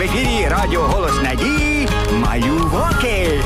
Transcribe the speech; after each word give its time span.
в 0.00 0.02
ефірі 0.02 0.48
Радіо 0.48 0.80
Голос 0.80 1.22
Надії 1.22 1.88
Малюваки. 2.12 3.40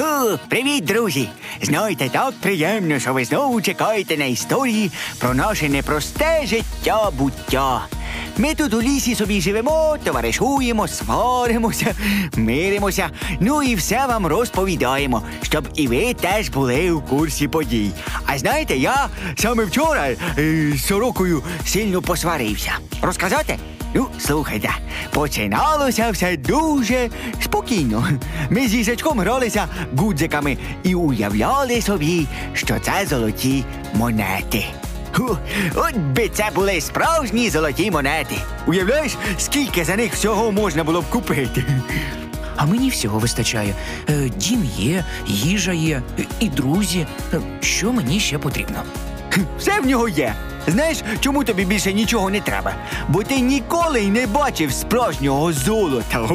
О, 0.00 0.38
привіт, 0.48 0.84
друзі! 0.84 1.28
Знаєте, 1.62 2.08
так 2.08 2.34
приємно, 2.40 2.98
що 2.98 3.12
ви 3.12 3.24
знову 3.24 3.62
чекаєте 3.62 4.16
на 4.16 4.24
історії 4.24 4.90
про 5.18 5.34
наше 5.34 5.68
непросте 5.68 6.46
життя 6.46 7.10
буття. 7.10 7.86
Ми 8.38 8.54
тут 8.54 8.74
у 8.74 8.82
лісі 8.82 9.14
собі 9.14 9.40
живемо, 9.40 9.96
товаришуємо, 10.04 10.88
сваримося, 10.88 11.94
миримося, 12.36 13.10
ну 13.40 13.62
і 13.62 13.74
все 13.74 14.06
вам 14.06 14.26
розповідаємо, 14.26 15.22
щоб 15.42 15.68
і 15.74 15.86
ви 15.86 16.14
теж 16.14 16.48
були 16.48 16.90
у 16.90 17.00
курсі 17.00 17.48
подій. 17.48 17.90
А 18.26 18.38
знаєте, 18.38 18.76
я 18.76 19.08
саме 19.36 19.64
вчора 19.64 20.08
з 20.74 20.86
сорокою 20.86 21.42
сильно 21.64 22.02
посварився. 22.02 22.72
Розказати? 23.02 23.58
Ну, 23.94 24.06
слухайте, 24.18 24.70
починалося 25.12 26.10
все 26.10 26.36
дуже 26.36 27.10
спокійно. 27.40 28.08
Ми 28.50 28.68
з 28.68 28.74
їжачком 28.74 29.20
гралися 29.20 29.66
гудзиками 29.96 30.58
і 30.82 30.94
уявляли 30.94 31.82
собі, 31.82 32.26
що 32.54 32.78
це 32.80 33.06
золоті 33.06 33.64
монети. 33.94 34.64
Ху, 35.16 35.38
от 35.74 35.96
би 35.96 36.28
це 36.28 36.48
були 36.54 36.80
справжні 36.80 37.50
золоті 37.50 37.90
монети. 37.90 38.36
Уявляєш, 38.66 39.16
скільки 39.38 39.84
за 39.84 39.96
них 39.96 40.12
всього 40.14 40.52
можна 40.52 40.84
було 40.84 41.00
б 41.02 41.04
купити? 41.10 41.64
А 42.56 42.66
мені 42.66 42.88
всього 42.90 43.18
вистачає. 43.18 43.74
Е, 44.10 44.30
Дім 44.36 44.64
є, 44.76 45.04
їжа 45.26 45.72
є, 45.72 46.02
і 46.40 46.48
друзі. 46.48 47.06
Е, 47.34 47.40
Що 47.60 47.92
мені 47.92 48.20
ще 48.20 48.38
потрібно? 48.38 48.82
Все 49.58 49.80
в 49.80 49.86
нього 49.86 50.08
є. 50.08 50.34
Знаєш, 50.66 50.98
чому 51.20 51.44
тобі 51.44 51.64
більше 51.64 51.92
нічого 51.92 52.30
не 52.30 52.40
треба? 52.40 52.72
Бо 53.08 53.22
ти 53.22 53.40
ніколи 53.40 54.00
й 54.00 54.08
не 54.08 54.26
бачив 54.26 54.72
справжнього 54.72 55.52
золота. 55.52 56.28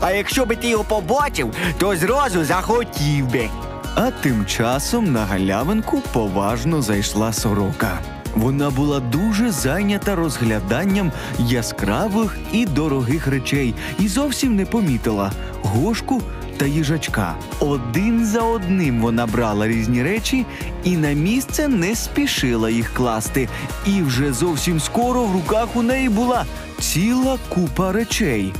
А 0.00 0.10
якщо 0.10 0.44
би 0.46 0.56
ти 0.56 0.68
його 0.68 0.84
побачив, 0.84 1.54
то 1.78 1.96
зразу 1.96 2.44
захотів 2.44 3.26
би. 3.26 3.48
А 3.94 4.10
тим 4.10 4.46
часом 4.46 5.12
на 5.12 5.24
галявинку 5.26 6.02
поважно 6.12 6.82
зайшла 6.82 7.32
сорока. 7.32 7.98
Вона 8.34 8.70
була 8.70 9.00
дуже 9.00 9.50
зайнята 9.50 10.14
розгляданням 10.14 11.12
яскравих 11.38 12.38
і 12.52 12.66
дорогих 12.66 13.26
речей 13.26 13.74
і 13.98 14.08
зовсім 14.08 14.56
не 14.56 14.66
помітила 14.66 15.32
гошку 15.62 16.22
та 16.56 16.66
їжачка. 16.66 17.34
Один 17.60 18.26
за 18.26 18.40
одним 18.40 19.00
вона 19.00 19.26
брала 19.26 19.68
різні 19.68 20.02
речі 20.02 20.46
і 20.84 20.96
на 20.96 21.12
місце 21.12 21.68
не 21.68 21.94
спішила 21.94 22.70
їх 22.70 22.94
класти. 22.94 23.48
І 23.86 24.02
вже 24.02 24.32
зовсім 24.32 24.80
скоро 24.80 25.24
в 25.24 25.32
руках 25.32 25.68
у 25.74 25.82
неї 25.82 26.08
була 26.08 26.44
ціла 26.80 27.38
купа 27.48 27.92
речей. 27.92 28.52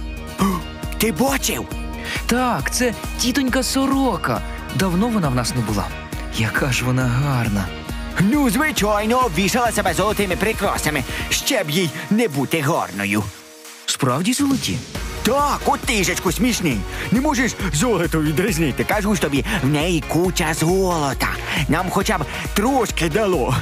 Ти 0.99 1.13
бачив? 1.13 1.65
Так, 2.27 2.75
це 2.75 2.95
тітонька 3.19 3.63
сорока. 3.63 4.43
Давно 4.75 5.09
вона 5.09 5.29
в 5.29 5.35
нас 5.35 5.55
не 5.55 5.61
була. 5.61 5.85
Яка 6.39 6.73
ж 6.73 6.85
вона 6.85 7.03
гарна. 7.03 7.67
Ну, 8.21 8.51
звичайно, 8.51 9.19
обвішала 9.19 9.73
себе 9.73 9.95
золотими 9.95 10.37
прикрасами, 10.37 11.03
ще 11.31 11.65
б 11.65 11.71
їй 11.71 11.91
не 12.11 12.29
бути 12.29 12.61
гарною. 12.61 13.23
Справді 13.87 14.33
золоті. 14.33 14.79
Так, 15.23 15.61
от 15.67 15.81
тижечку 15.81 16.33
смішний. 16.33 16.79
Не 17.11 17.21
можеш 17.21 17.53
золото 17.73 18.23
відрізнити. 18.23 18.85
Кажу 18.85 19.15
ж 19.15 19.21
тобі, 19.21 19.45
в 19.63 19.67
неї 19.67 20.05
куча 20.09 20.55
золота. 20.55 21.29
Нам 21.69 21.87
хоча 21.91 22.19
б 22.19 22.25
трошки 22.55 23.09
дало. 23.09 23.55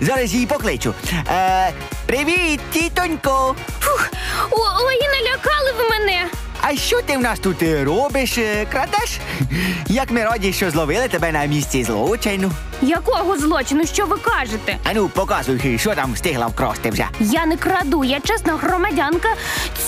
Зараз 0.00 0.34
її 0.34 0.46
покличу. 0.46 0.94
Е, 1.28 1.72
привіт, 2.06 2.60
тітонько. 2.72 3.54
Фух, 3.80 4.08
о, 4.50 4.56
ой. 4.80 5.05
А 6.68 6.76
що 6.76 7.02
ти 7.02 7.16
в 7.16 7.20
нас 7.20 7.38
тут 7.38 7.62
е, 7.62 7.84
робиш? 7.84 8.38
Е, 8.38 8.66
Крадеш? 8.72 9.18
Як 9.88 10.10
ми 10.10 10.24
раді, 10.24 10.52
що 10.52 10.70
зловили 10.70 11.08
тебе 11.08 11.32
на 11.32 11.44
місці 11.44 11.84
злочину. 11.84 12.52
Якого 12.82 13.38
злочину, 13.38 13.86
що 13.86 14.06
ви 14.06 14.16
кажете? 14.16 14.76
Ану, 14.84 15.08
показуй, 15.08 15.78
що 15.78 15.94
там 15.94 16.12
встигла 16.12 16.46
вкрасти 16.46 16.90
вже. 16.90 17.06
Я 17.20 17.46
не 17.46 17.56
краду, 17.56 18.04
я 18.04 18.20
чесна 18.20 18.56
громадянка 18.56 19.28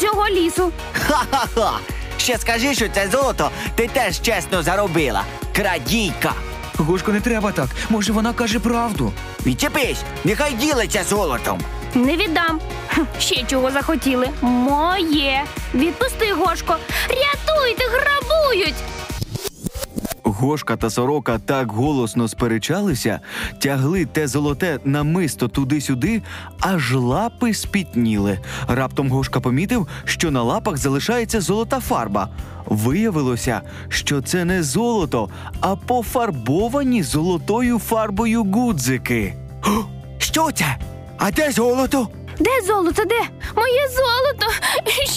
цього 0.01 0.29
лісу. 0.29 0.73
Ха-ха-ха! 0.93 1.73
Ще 2.19 2.39
скажи, 2.39 2.75
що 2.75 2.89
це 2.89 3.09
золото 3.09 3.51
ти 3.75 3.89
теж 3.93 4.21
чесно 4.21 4.63
заробила. 4.63 5.25
Крадійка. 5.57 6.33
Гошко, 6.77 7.13
не 7.13 7.21
треба 7.21 7.53
так. 7.53 7.69
Може, 7.89 8.13
вона 8.13 8.33
каже 8.33 8.59
правду. 8.61 9.13
Відчепись, 9.47 10.03
нехай 10.25 10.53
ділиться 10.53 11.05
золотом. 11.05 11.61
Не 11.95 12.17
віддам. 12.17 12.61
Ще 13.19 13.43
чого 13.47 13.71
захотіли. 13.71 14.29
Моє. 14.41 15.45
Відпусти, 15.75 16.33
Гошко. 16.33 16.77
Рятуйте, 17.09 17.85
грабують. 17.85 18.75
Гошка 20.23 20.77
та 20.77 20.91
сорока 20.91 21.39
так 21.39 21.73
голосно 21.73 22.29
сперечалися, 22.29 23.21
тягли 23.59 24.07
те 24.07 24.29
золоте 24.29 24.79
намисто 24.85 25.49
туди-сюди, 25.49 26.23
аж 26.61 26.95
лапи 26.95 27.55
спітніли. 27.55 28.39
Раптом 28.69 29.11
Гошка 29.11 29.41
помітив, 29.41 29.89
що 30.05 30.31
на 30.31 30.43
лапах 30.43 30.77
залишається 30.77 31.41
золота 31.41 31.81
фарба. 31.81 32.29
Виявилося, 32.67 33.61
що 33.89 34.23
це 34.23 34.45
не 34.45 34.63
золото, 34.63 35.29
а 35.61 35.77
пофарбовані 35.77 37.03
золотою 37.03 37.79
фарбою 37.79 38.45
гудзики. 38.45 39.35
Що 40.19 40.53
це? 40.53 40.77
А 41.19 41.31
де 41.31 41.51
золото? 41.53 42.09
Де 42.39 42.51
золото? 42.67 43.05
Де? 43.05 43.21
Моє 43.57 43.89
золото. 43.89 44.53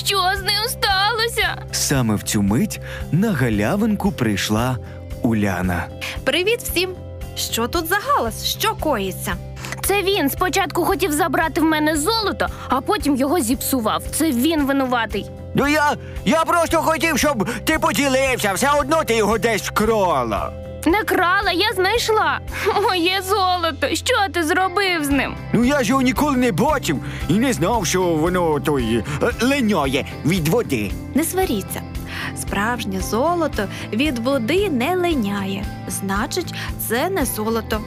Що 0.05 0.17
з 0.37 0.41
ним 0.41 0.63
сталося? 0.67 1.65
Саме 1.71 2.15
в 2.15 2.23
цю 2.23 2.41
мить 2.41 2.79
на 3.11 3.31
галявинку 3.31 4.11
прийшла 4.11 4.77
Уляна. 5.21 5.85
Привіт 6.23 6.59
всім! 6.63 6.89
Що 7.35 7.67
тут 7.67 7.87
за 7.87 7.95
галас? 7.95 8.45
Що 8.45 8.75
коїться? 8.75 9.33
Це 9.83 10.01
він 10.01 10.29
спочатку 10.29 10.85
хотів 10.85 11.11
забрати 11.11 11.61
в 11.61 11.63
мене 11.63 11.97
золото, 11.97 12.47
а 12.69 12.81
потім 12.81 13.15
його 13.15 13.39
зіпсував. 13.39 14.03
Це 14.15 14.31
він 14.31 14.65
винуватий. 14.65 15.25
Ну 15.55 15.67
я. 15.67 15.93
Я 16.25 16.43
просто 16.45 16.77
хотів, 16.77 17.17
щоб 17.19 17.49
ти 17.65 17.79
поділився, 17.79 18.53
все 18.53 18.69
одно 18.79 19.03
ти 19.03 19.15
його 19.15 19.37
десь 19.37 19.61
вкрала. 19.61 20.53
Не 20.85 21.03
крала, 21.03 21.51
я 21.51 21.73
знайшла. 21.75 22.39
Моє 22.83 23.21
золото. 23.21 23.87
Що 23.95 24.15
ти 24.33 24.43
зробив 24.43 25.03
з 25.05 25.09
ним? 25.09 25.35
Ну 25.53 25.63
я 25.63 25.83
ж 25.83 25.89
його 25.89 26.01
ніколи 26.01 26.37
не 26.37 26.51
бачив 26.51 26.99
і 27.29 27.33
не 27.33 27.53
знав, 27.53 27.85
що 27.85 28.01
воно 28.01 28.59
той 28.59 29.03
е, 29.23 29.31
линяє 29.41 30.05
від 30.25 30.47
води. 30.47 30.91
Не 31.15 31.23
сваріться. 31.23 31.81
Справжнє 32.37 32.99
золото 33.01 33.67
від 33.93 34.19
води 34.19 34.69
не 34.69 34.95
линяє. 34.95 35.65
Значить, 35.87 36.53
це 36.87 37.09
не 37.09 37.25
золото. 37.25 37.81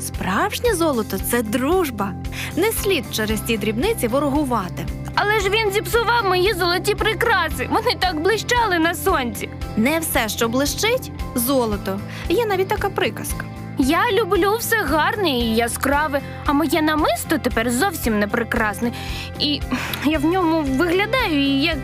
Справжнє 0.00 0.74
золото 0.74 1.18
це 1.30 1.42
дружба. 1.42 2.12
Не 2.56 2.72
слід 2.72 3.04
через 3.12 3.40
ці 3.40 3.56
дрібниці 3.58 4.08
ворогувати. 4.08 4.86
Але 5.14 5.40
ж 5.40 5.50
він 5.50 5.70
зіпсував 5.72 6.24
мої 6.24 6.54
золоті 6.54 6.94
прикраси. 6.94 7.68
Вони 7.70 7.94
так 8.00 8.20
блищали 8.22 8.78
на 8.78 8.94
сонці. 8.94 9.48
Не 9.76 9.98
все, 9.98 10.28
що 10.28 10.48
блищить, 10.48 11.10
золото. 11.38 12.00
Є 12.28 12.46
навіть 12.46 12.68
така 12.68 12.88
приказка. 12.90 13.44
Я 13.78 14.12
люблю 14.12 14.56
все 14.60 14.76
гарне 14.84 15.30
і 15.30 15.54
яскраве, 15.54 16.20
а 16.46 16.52
моє 16.52 16.82
намисто 16.82 17.38
тепер 17.38 17.70
зовсім 17.70 18.18
не 18.18 18.28
прекрасне. 18.28 18.92
І 19.38 19.60
я 20.04 20.18
в 20.18 20.24
ньому 20.24 20.62
виглядаю 20.62 21.40
як. 21.58 21.78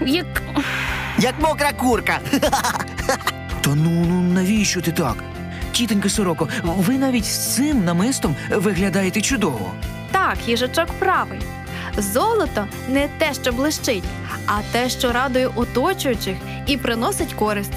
як. 0.00 0.26
Як 1.18 1.34
мокра 1.40 1.72
курка. 1.72 2.18
Та 3.60 3.74
ну, 3.74 4.04
ну 4.08 4.22
навіщо 4.34 4.80
ти 4.80 4.92
так? 4.92 5.16
Тітонька 5.72 6.08
сороко, 6.08 6.48
ви 6.62 6.98
навіть 6.98 7.24
з 7.24 7.54
цим 7.54 7.84
намистом 7.84 8.36
виглядаєте 8.50 9.20
чудово. 9.20 9.72
Так, 10.12 10.36
їжачок 10.46 10.86
правий. 10.98 11.38
Золото 11.96 12.66
не 12.88 13.08
те, 13.18 13.34
що 13.34 13.52
блищить, 13.52 14.04
а 14.46 14.60
те, 14.72 14.88
що 14.88 15.12
радує 15.12 15.46
оточуючих 15.46 16.36
і 16.66 16.76
приносить 16.76 17.32
користь. 17.34 17.72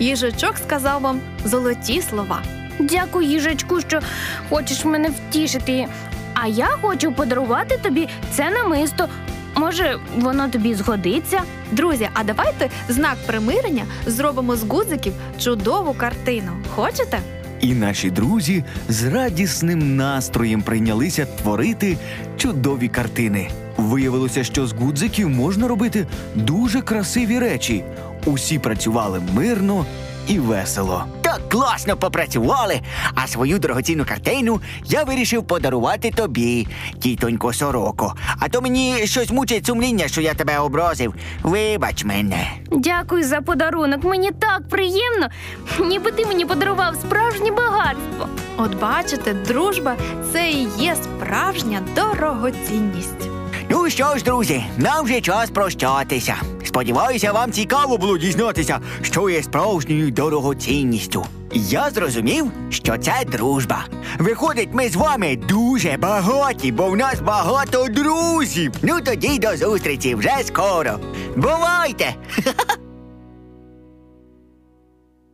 Їжачок 0.00 0.58
сказав 0.58 1.00
вам 1.02 1.20
золоті 1.44 2.02
слова. 2.02 2.42
Дякую, 2.78 3.28
їжачку, 3.28 3.80
що 3.80 4.00
хочеш 4.48 4.84
мене 4.84 5.08
втішити. 5.08 5.86
А 6.34 6.46
я 6.46 6.66
хочу 6.66 7.12
подарувати 7.12 7.78
тобі 7.82 8.08
це 8.32 8.50
намисто. 8.50 9.08
Може, 9.56 9.98
воно 10.16 10.48
тобі 10.48 10.74
згодиться? 10.74 11.42
Друзі, 11.72 12.08
а 12.14 12.24
давайте 12.24 12.68
знак 12.88 13.16
примирення 13.26 13.84
зробимо 14.06 14.56
з 14.56 14.62
гудзиків 14.62 15.12
чудову 15.38 15.94
картину. 15.94 16.52
Хочете? 16.74 17.18
І 17.60 17.74
наші 17.74 18.10
друзі 18.10 18.64
з 18.88 19.04
радісним 19.04 19.96
настроєм 19.96 20.62
прийнялися 20.62 21.26
творити 21.26 21.96
чудові 22.36 22.88
картини. 22.88 23.50
Виявилося, 23.80 24.44
що 24.44 24.66
з 24.66 24.72
гудзиків 24.72 25.28
можна 25.28 25.68
робити 25.68 26.06
дуже 26.34 26.80
красиві 26.80 27.38
речі. 27.38 27.84
Усі 28.24 28.58
працювали 28.58 29.20
мирно 29.34 29.86
і 30.28 30.38
весело. 30.38 31.04
так 31.22 31.40
класно 31.48 31.96
попрацювали, 31.96 32.80
а 33.14 33.26
свою 33.26 33.58
дорогоцінну 33.58 34.04
картину 34.04 34.60
я 34.84 35.04
вирішив 35.04 35.42
подарувати 35.44 36.10
тобі, 36.10 36.68
тітонько 36.98 37.52
сороко. 37.52 38.14
А 38.38 38.48
то 38.48 38.60
мені 38.60 38.94
щось 39.04 39.30
мучить 39.30 39.66
сумління, 39.66 40.08
що 40.08 40.20
я 40.20 40.34
тебе 40.34 40.58
образив. 40.58 41.14
Вибач 41.42 42.04
мене. 42.04 42.50
Дякую 42.70 43.24
за 43.24 43.40
подарунок. 43.40 44.04
Мені 44.04 44.30
так 44.30 44.68
приємно, 44.68 45.28
ніби 45.80 46.12
ти 46.12 46.26
мені 46.26 46.44
подарував 46.44 46.94
справжнє 46.94 47.50
багатство. 47.50 48.28
От 48.56 48.80
бачите, 48.80 49.34
дружба 49.34 49.96
це 50.32 50.50
і 50.50 50.68
є 50.78 50.96
справжня 51.02 51.80
дорогоцінність. 51.96 53.39
Ну 53.82 53.90
що 53.90 54.16
ж, 54.16 54.24
друзі, 54.24 54.64
нам 54.76 55.04
вже 55.04 55.20
час 55.20 55.50
прощатися. 55.50 56.36
Сподіваюся, 56.64 57.32
вам 57.32 57.52
цікаво 57.52 57.98
було 57.98 58.18
дізнатися, 58.18 58.80
що 59.02 59.30
є 59.30 59.42
справжньою 59.42 60.10
дорогоцінністю. 60.10 61.26
Я 61.52 61.90
зрозумів, 61.90 62.52
що 62.70 62.98
це 62.98 63.12
дружба. 63.26 63.84
Виходить, 64.18 64.68
ми 64.72 64.88
з 64.88 64.96
вами 64.96 65.36
дуже 65.48 65.96
багаті, 65.96 66.72
бо 66.72 66.86
в 66.88 66.96
нас 66.96 67.20
багато 67.20 67.86
друзів. 67.88 68.72
Ну 68.82 69.00
тоді 69.00 69.38
до 69.38 69.56
зустрічі 69.56 70.14
вже 70.14 70.34
скоро. 70.44 70.98
Бувайте! 71.36 72.14